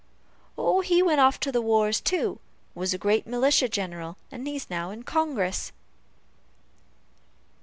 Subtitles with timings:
[0.85, 2.39] "He went off to the wars, too;
[2.73, 5.71] was a great militia general, and is now in Congress."